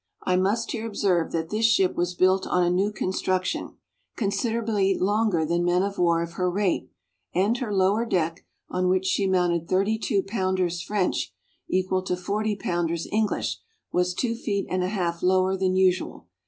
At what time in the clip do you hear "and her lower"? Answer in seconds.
7.35-8.03